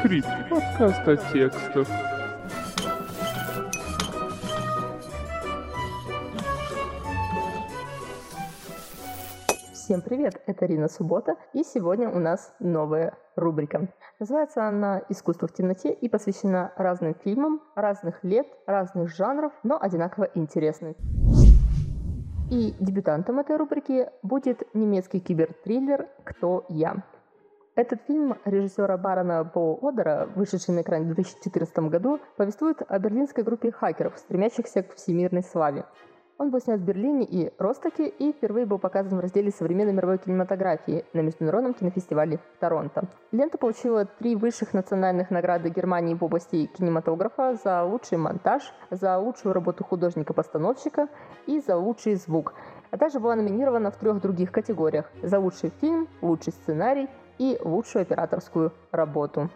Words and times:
Скрипт. 0.00 0.28
Подкаст 0.48 1.06
о 1.06 1.16
текстах. 1.16 1.86
Всем 9.74 10.00
привет, 10.00 10.40
это 10.46 10.64
Рина 10.64 10.88
Суббота, 10.88 11.36
и 11.52 11.62
сегодня 11.64 12.08
у 12.08 12.18
нас 12.18 12.54
новая 12.60 13.12
рубрика. 13.36 13.88
Называется 14.18 14.64
она 14.64 15.02
«Искусство 15.10 15.48
в 15.48 15.52
темноте» 15.52 15.92
и 15.92 16.08
посвящена 16.08 16.72
разным 16.76 17.14
фильмам, 17.14 17.60
разных 17.74 18.24
лет, 18.24 18.46
разных 18.66 19.14
жанров, 19.14 19.52
но 19.64 19.78
одинаково 19.78 20.30
интересных. 20.34 20.96
И 22.50 22.74
дебютантом 22.80 23.38
этой 23.38 23.56
рубрики 23.58 24.08
будет 24.22 24.62
немецкий 24.74 25.20
кибертриллер 25.20 26.08
«Кто 26.24 26.64
я?». 26.70 27.04
Этот 27.80 28.02
фильм 28.06 28.36
режиссера 28.44 28.98
Барона 28.98 29.42
Бо 29.42 29.78
Одера, 29.80 30.28
вышедший 30.34 30.74
на 30.74 30.82
экране 30.82 31.04
в 31.04 31.14
2014 31.14 31.78
году, 31.88 32.20
повествует 32.36 32.82
о 32.86 32.98
берлинской 32.98 33.42
группе 33.42 33.72
хакеров, 33.72 34.18
стремящихся 34.18 34.82
к 34.82 34.94
всемирной 34.96 35.42
славе. 35.42 35.86
Он 36.36 36.50
был 36.50 36.60
снят 36.60 36.78
в 36.78 36.84
Берлине 36.84 37.24
и 37.24 37.50
Ростоке 37.56 38.06
и 38.06 38.32
впервые 38.32 38.66
был 38.66 38.78
показан 38.78 39.16
в 39.16 39.20
разделе 39.20 39.50
современной 39.50 39.94
мировой 39.94 40.18
кинематографии 40.18 41.06
на 41.14 41.20
Международном 41.20 41.72
кинофестивале 41.72 42.36
в 42.36 42.60
Торонто. 42.60 43.08
Лента 43.32 43.56
получила 43.56 44.04
три 44.04 44.36
высших 44.36 44.74
национальных 44.74 45.30
награды 45.30 45.70
Германии 45.70 46.14
в 46.14 46.22
области 46.22 46.66
кинематографа 46.66 47.56
за 47.64 47.82
лучший 47.84 48.18
монтаж, 48.18 48.74
за 48.90 49.16
лучшую 49.16 49.54
работу 49.54 49.84
художника-постановщика 49.84 51.08
и 51.46 51.60
за 51.60 51.78
лучший 51.78 52.16
звук, 52.16 52.52
а 52.90 52.98
также 52.98 53.20
была 53.20 53.36
номинирована 53.36 53.90
в 53.90 53.96
трех 53.96 54.20
других 54.20 54.52
категориях– 54.52 55.10
за 55.22 55.38
лучший 55.38 55.72
фильм, 55.80 56.08
лучший 56.20 56.52
сценарий 56.52 57.08
и 57.40 57.58
лучшую 57.64 58.02
операторскую 58.02 58.70
работу. 58.92 59.48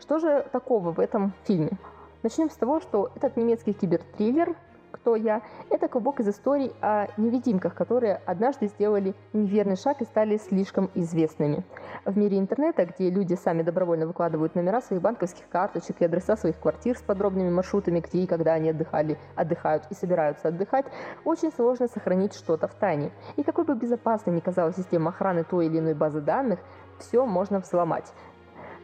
Что 0.00 0.18
же 0.18 0.46
такого 0.52 0.92
в 0.92 1.00
этом 1.00 1.32
фильме? 1.44 1.78
Начнем 2.22 2.50
с 2.50 2.54
того, 2.56 2.80
что 2.80 3.10
этот 3.14 3.38
немецкий 3.38 3.72
кибертриллер 3.72 4.54
кто 5.02 5.16
я, 5.16 5.42
это 5.68 5.88
клубок 5.88 6.20
из 6.20 6.28
историй 6.28 6.72
о 6.80 7.08
невидимках, 7.16 7.74
которые 7.74 8.20
однажды 8.24 8.68
сделали 8.68 9.14
неверный 9.32 9.76
шаг 9.76 10.00
и 10.00 10.04
стали 10.04 10.36
слишком 10.36 10.90
известными. 10.94 11.64
В 12.04 12.16
мире 12.16 12.38
интернета, 12.38 12.86
где 12.86 13.10
люди 13.10 13.34
сами 13.34 13.62
добровольно 13.62 14.06
выкладывают 14.06 14.54
номера 14.54 14.80
своих 14.80 15.02
банковских 15.02 15.48
карточек 15.48 15.96
и 16.00 16.04
адреса 16.04 16.36
своих 16.36 16.56
квартир 16.60 16.96
с 16.96 17.02
подробными 17.02 17.50
маршрутами, 17.50 17.98
где 17.98 18.18
и 18.18 18.26
когда 18.28 18.52
они 18.52 18.70
отдыхали, 18.70 19.18
отдыхают 19.34 19.82
и 19.90 19.94
собираются 19.94 20.48
отдыхать, 20.48 20.86
очень 21.24 21.50
сложно 21.50 21.88
сохранить 21.88 22.34
что-то 22.34 22.68
в 22.68 22.74
тайне. 22.74 23.10
И 23.34 23.42
какой 23.42 23.64
бы 23.64 23.74
безопасной 23.74 24.34
ни 24.34 24.40
казалась 24.40 24.76
система 24.76 25.10
охраны 25.10 25.42
той 25.42 25.66
или 25.66 25.80
иной 25.80 25.94
базы 25.94 26.20
данных, 26.20 26.60
все 27.00 27.26
можно 27.26 27.58
взломать. 27.58 28.12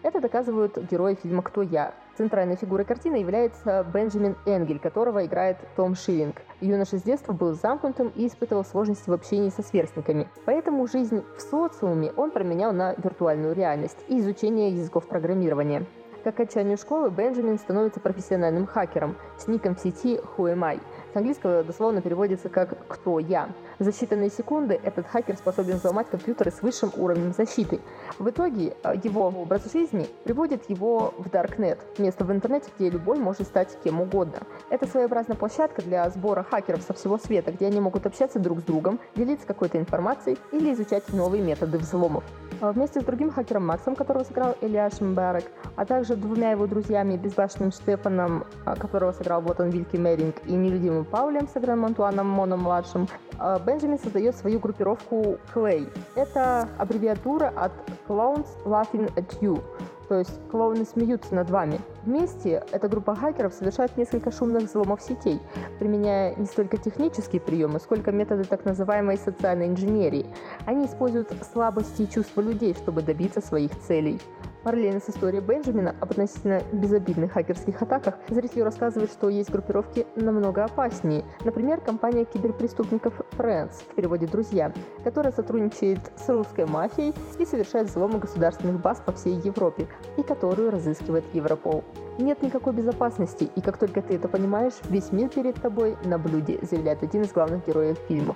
Это 0.02 0.20
доказывают 0.20 0.78
герои 0.90 1.14
фильма 1.14 1.42
«Кто 1.42 1.62
я?». 1.62 1.94
Центральной 2.16 2.56
фигурой 2.56 2.84
картины 2.84 3.16
является 3.16 3.84
Бенджамин 3.92 4.36
Энгель, 4.46 4.78
которого 4.78 5.24
играет 5.24 5.56
Том 5.76 5.94
Шиллинг. 5.94 6.36
Юноша 6.60 6.98
с 6.98 7.02
детства 7.02 7.32
был 7.32 7.54
замкнутым 7.54 8.12
и 8.14 8.26
испытывал 8.26 8.64
сложности 8.64 9.10
в 9.10 9.12
общении 9.12 9.50
со 9.50 9.62
сверстниками. 9.62 10.28
Поэтому 10.44 10.86
жизнь 10.86 11.22
в 11.36 11.40
социуме 11.40 12.12
он 12.16 12.30
променял 12.30 12.72
на 12.72 12.94
виртуальную 12.94 13.54
реальность 13.54 13.98
и 14.08 14.18
изучение 14.20 14.70
языков 14.70 15.06
программирования. 15.06 15.86
К 16.24 16.26
окончанию 16.26 16.76
школы 16.76 17.10
Бенджамин 17.10 17.58
становится 17.58 18.00
профессиональным 18.00 18.66
хакером 18.66 19.16
с 19.38 19.46
ником 19.46 19.76
в 19.76 19.80
сети 19.80 20.20
Who 20.36 20.52
Am 20.52 20.64
I. 20.64 20.80
С 21.12 21.16
английского 21.16 21.64
дословно 21.64 22.02
переводится 22.02 22.48
как 22.50 22.76
«Кто 22.86 23.18
я?». 23.18 23.48
За 23.78 23.90
считанные 23.90 24.30
секунды 24.30 24.78
этот 24.82 25.06
хакер 25.06 25.36
способен 25.36 25.76
взломать 25.76 26.10
компьютеры 26.10 26.50
с 26.50 26.60
высшим 26.60 26.92
уровнем 26.96 27.32
защиты. 27.32 27.80
В 28.18 28.28
итоге 28.28 28.74
э, 28.82 28.92
его 29.02 29.26
образ 29.26 29.72
жизни 29.72 30.06
приводит 30.24 30.68
его 30.68 31.14
в 31.16 31.28
Darknet, 31.28 31.78
место 31.96 32.24
в 32.24 32.32
интернете, 32.32 32.70
где 32.76 32.90
любой 32.90 33.18
может 33.18 33.46
стать 33.46 33.78
кем 33.82 34.02
угодно. 34.02 34.38
Это 34.68 34.86
своеобразная 34.86 35.36
площадка 35.36 35.80
для 35.80 36.08
сбора 36.10 36.42
хакеров 36.42 36.82
со 36.82 36.92
всего 36.92 37.16
света, 37.18 37.52
где 37.52 37.66
они 37.66 37.80
могут 37.80 38.04
общаться 38.04 38.38
друг 38.38 38.60
с 38.60 38.62
другом, 38.64 39.00
делиться 39.16 39.46
какой-то 39.46 39.78
информацией 39.78 40.36
или 40.52 40.74
изучать 40.74 41.10
новые 41.12 41.42
методы 41.42 41.78
взломов. 41.78 42.24
А 42.60 42.72
вместе 42.72 43.00
с 43.00 43.04
другим 43.04 43.30
хакером 43.30 43.66
Максом, 43.66 43.94
которого 43.94 44.24
сыграл 44.24 44.56
Ильяш 44.60 45.00
Мбарек, 45.00 45.44
а 45.76 45.84
также 45.84 46.16
двумя 46.16 46.50
его 46.50 46.66
друзьями, 46.66 47.16
безбашенным 47.16 47.70
Штефаном, 47.70 48.44
а, 48.64 48.74
которого 48.74 49.12
сыграл 49.12 49.40
Ботан 49.42 49.70
Вильки 49.70 49.96
Меринг, 49.96 50.34
и 50.44 50.52
невидимым 50.52 51.04
Паулем, 51.04 51.46
сыгранным 51.46 51.86
Антуаном 51.86 52.28
Моном-младшим, 52.28 53.06
а, 53.38 53.60
Бенджамин 53.60 54.00
создает 54.00 54.36
свою 54.36 54.58
группировку 54.58 55.38
Clay. 55.54 55.88
Это 56.16 56.68
аббревиатура 56.78 57.52
от 57.54 57.72
Clowns 58.08 58.48
Laughing 58.64 59.14
at 59.14 59.38
You, 59.40 59.62
то 60.08 60.18
есть 60.18 60.32
клоуны 60.50 60.84
смеются 60.84 61.34
над 61.34 61.50
вами. 61.50 61.80
Вместе 62.04 62.64
эта 62.72 62.88
группа 62.88 63.14
хакеров 63.14 63.52
совершает 63.52 63.96
несколько 63.96 64.30
шумных 64.30 64.64
взломов 64.64 65.02
сетей, 65.02 65.40
применяя 65.78 66.34
не 66.36 66.46
столько 66.46 66.78
технические 66.78 67.40
приемы, 67.40 67.78
сколько 67.78 68.10
методы 68.10 68.44
так 68.44 68.64
называемой 68.64 69.18
социальной 69.18 69.66
инженерии. 69.66 70.26
Они 70.64 70.86
используют 70.86 71.32
слабости 71.52 72.02
и 72.02 72.10
чувства 72.10 72.40
людей, 72.40 72.74
чтобы 72.74 73.02
добиться 73.02 73.40
своих 73.40 73.78
целей. 73.80 74.20
Параллельно 74.64 75.00
с 75.00 75.08
историей 75.08 75.40
Бенджамина 75.40 75.94
об 76.00 76.10
относительно 76.10 76.60
безобидных 76.72 77.32
хакерских 77.32 77.80
атаках 77.80 78.16
зрителю 78.28 78.64
рассказывают, 78.64 79.10
что 79.12 79.28
есть 79.28 79.50
группировки 79.50 80.06
намного 80.16 80.64
опаснее. 80.64 81.24
Например, 81.44 81.80
компания 81.80 82.24
киберпреступников 82.24 83.20
Friends, 83.38 83.74
в 83.90 83.94
переводе 83.94 84.26
«друзья», 84.26 84.72
которая 85.04 85.32
сотрудничает 85.32 86.00
с 86.16 86.28
русской 86.28 86.66
мафией 86.66 87.14
и 87.38 87.46
совершает 87.46 87.88
взломы 87.88 88.18
государственных 88.18 88.80
баз 88.80 89.00
по 89.04 89.12
всей 89.12 89.36
Европе, 89.36 89.86
и 90.16 90.22
которую 90.22 90.70
разыскивает 90.70 91.24
Европол. 91.32 91.84
Нет 92.18 92.42
никакой 92.42 92.72
безопасности, 92.72 93.48
и 93.54 93.60
как 93.60 93.78
только 93.78 94.02
ты 94.02 94.14
это 94.14 94.28
понимаешь, 94.28 94.74
весь 94.88 95.12
мир 95.12 95.28
перед 95.28 95.54
тобой 95.60 95.96
на 96.04 96.18
блюде, 96.18 96.58
заявляет 96.62 97.02
один 97.02 97.22
из 97.22 97.32
главных 97.32 97.66
героев 97.66 97.98
фильма. 98.08 98.34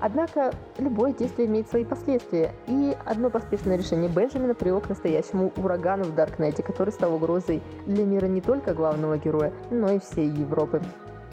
Однако 0.00 0.52
любое 0.78 1.12
действие 1.12 1.46
имеет 1.46 1.68
свои 1.68 1.84
последствия, 1.84 2.54
и 2.66 2.96
одно 3.04 3.28
поспешное 3.28 3.76
решение 3.76 4.08
Бенджамина 4.08 4.54
привело 4.54 4.80
к 4.80 4.88
настоящему 4.88 5.52
урагану 5.56 6.04
в 6.04 6.14
Даркнете, 6.14 6.62
который 6.62 6.90
стал 6.90 7.14
угрозой 7.14 7.62
для 7.86 8.04
мира 8.04 8.26
не 8.26 8.40
только 8.40 8.72
главного 8.72 9.18
героя, 9.18 9.52
но 9.70 9.92
и 9.92 9.98
всей 9.98 10.28
Европы. 10.28 10.80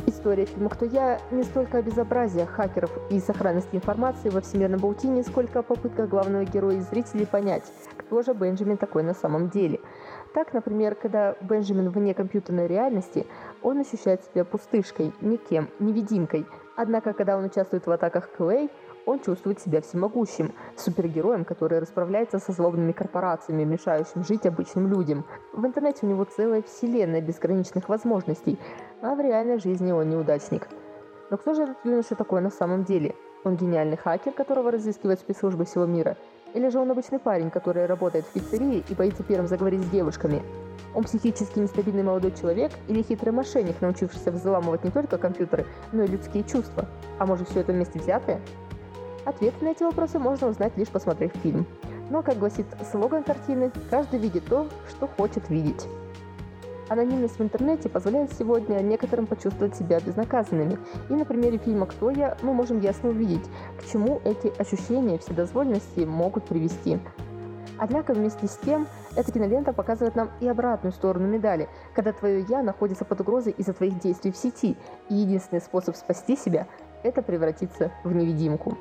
История 0.09 0.45
фильма 0.45 0.69
«Кто 0.69 0.85
я» 0.85 1.19
не 1.31 1.44
столько 1.44 1.79
о 1.79 1.81
безобразии 1.81 2.45
хакеров 2.45 2.90
и 3.12 3.19
сохранности 3.19 3.75
информации 3.75 4.29
во 4.29 4.40
всемирном 4.40 4.79
паутине, 4.79 5.22
сколько 5.22 5.59
о 5.59 5.63
попытках 5.63 6.07
главного 6.07 6.45
героя 6.45 6.78
и 6.78 6.79
зрителей 6.79 7.25
понять, 7.25 7.66
кто 7.97 8.22
же 8.22 8.34
Бенджамин 8.34 8.78
такой 8.78 9.03
на 9.03 9.13
самом 9.13 9.50
деле. 9.50 9.81
Так, 10.34 10.53
например, 10.53 10.96
когда 10.96 11.35
Бенджамин 11.41 11.90
вне 11.90 12.13
компьютерной 12.13 12.67
реальности, 12.67 13.28
он 13.62 13.79
ощущает 13.79 14.23
себя 14.23 14.46
пустышкой, 14.46 15.12
никем, 15.19 15.67
невидимкой, 15.79 16.46
Однако, 16.78 17.13
когда 17.13 17.35
он 17.38 17.46
участвует 17.46 17.88
в 17.88 17.91
атаках 17.91 18.29
Клей, 18.38 18.69
он 19.07 19.22
чувствует 19.22 19.59
себя 19.59 19.81
всемогущим, 19.81 20.53
супергероем, 20.75 21.45
который 21.45 21.79
расправляется 21.79 22.40
со 22.40 22.51
злобными 22.51 22.91
корпорациями, 22.91 23.63
мешающими 23.63 24.22
жить 24.22 24.45
обычным 24.45 24.90
людям. 24.90 25.25
В 25.53 25.66
интернете 25.66 26.00
у 26.03 26.07
него 26.07 26.25
целая 26.25 26.62
вселенная 26.62 27.22
безграничных 27.22 27.88
возможностей, 27.88 28.59
а 29.01 29.16
в 29.16 29.22
реальной 29.22 29.59
жизни 29.59 29.94
он 29.94 30.09
неудачник. 30.09 30.67
Но 31.31 31.38
кто 31.38 31.53
же 31.53 31.63
этот 31.63 31.78
юноша 31.85 32.16
такой 32.16 32.41
на 32.41 32.51
самом 32.51 32.84
деле? 32.84 33.16
Он 33.46 33.56
гениальный 33.56 33.96
хакер, 33.96 34.34
которого 34.34 34.72
разыскивают 34.72 35.22
спецслужбы 35.22 35.63
всего 35.63 35.85
мира? 35.85 36.17
Или 36.53 36.67
же 36.67 36.79
он 36.79 36.91
обычный 36.91 37.19
парень, 37.19 37.50
который 37.50 37.85
работает 37.85 38.25
в 38.25 38.34
пиццерии 38.34 38.84
и 38.90 38.94
боится 38.94 39.23
первым 39.23 39.47
заговорить 39.47 39.84
с 39.84 39.90
девушками? 39.90 40.44
Он 40.94 41.03
психически 41.03 41.59
нестабильный 41.59 42.03
молодой 42.03 42.31
человек 42.31 42.72
или 42.90 43.03
хитрый 43.03 43.31
мошенник, 43.31 43.79
научившийся 43.79 44.31
взламывать 44.31 44.84
не 44.84 44.91
только 44.91 45.17
компьютеры, 45.17 45.66
но 45.94 46.03
и 46.03 46.07
людские 46.07 46.43
чувства? 46.43 46.85
А 47.20 47.26
может 47.26 47.47
все 47.49 47.61
это 47.61 47.72
вместе 47.72 47.99
взятое? 47.99 48.41
Ответы 49.28 49.66
на 49.66 49.72
эти 49.72 49.84
вопросы 49.84 50.20
можно 50.20 50.47
узнать 50.47 50.78
лишь 50.78 50.88
посмотрев 50.88 51.34
фильм. 51.44 51.66
Но, 52.09 52.24
как 52.24 52.40
гласит 52.40 52.66
слоган 52.90 53.24
картины, 53.24 53.74
каждый 53.90 54.20
видит 54.20 54.46
то, 54.46 54.70
что 54.88 55.06
хочет 55.06 55.50
видеть. 55.50 55.85
Анонимность 56.88 57.38
в 57.38 57.44
интернете 57.44 57.90
позволяет 57.90 58.32
сегодня 58.32 58.79
некоторым 58.79 59.28
почувствовать 59.28 59.76
себя 59.76 60.00
безнаказанными. 60.00 60.78
И 61.09 61.14
на 61.14 61.26
примере 61.26 61.58
фильма 61.58 61.88
«Кто 61.88 62.09
я» 62.09 62.38
мы 62.41 62.53
можем 62.53 62.79
ясно 62.79 63.09
увидеть, 63.09 63.44
к 63.78 63.91
чему 63.91 64.22
эти 64.24 64.47
ощущения 64.62 65.18
вседозволенности 65.18 66.06
могут 66.06 66.46
привести. 66.46 66.97
Однако 67.78 68.14
вместе 68.14 68.47
с 68.47 68.56
тем, 68.56 68.88
эта 69.18 69.29
кинолента 69.29 69.74
показывает 69.74 70.16
нам 70.16 70.29
и 70.40 70.47
обратную 70.47 70.94
сторону 70.94 71.28
медали, 71.28 71.68
когда 71.94 72.14
твое 72.14 72.46
«я» 72.47 72.64
находится 72.64 73.03
под 73.03 73.20
угрозой 73.20 73.53
из-за 73.58 73.74
твоих 73.74 74.00
действий 74.00 74.32
в 74.32 74.38
сети, 74.38 74.78
и 75.09 75.16
единственный 75.16 75.59
способ 75.59 75.97
спасти 75.97 76.38
себя– 76.38 76.66
это 77.03 77.22
превратиться 77.22 77.91
в 78.06 78.16
невидимку. 78.16 78.78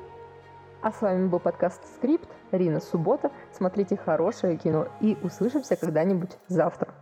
А 0.81 0.91
с 0.91 1.01
вами 1.01 1.27
был 1.27 1.39
подкаст 1.39 1.81
«Скрипт», 1.95 2.29
Рина 2.51 2.79
Суббота. 2.79 3.31
Смотрите 3.51 3.97
хорошее 3.97 4.57
кино 4.57 4.87
и 5.01 5.17
услышимся 5.23 5.75
когда-нибудь 5.75 6.37
завтра. 6.47 6.93